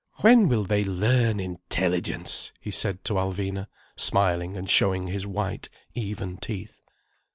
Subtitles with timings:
[0.21, 6.37] "When will they learn intelligence?" he said to Alvina, smiling and showing his white, even
[6.37, 6.81] teeth.